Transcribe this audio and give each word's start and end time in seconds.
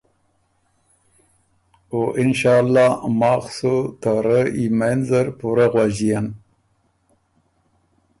او 1.91 1.99
انشاالله 2.23 2.89
ماخ 3.19 3.43
سو 3.57 3.73
ته 4.01 4.11
رۀ 4.25 4.39
یمېند 4.61 5.01
زر 5.09 5.27
پُورۀ 5.37 5.67
غؤݫيېن۔ 5.73 6.25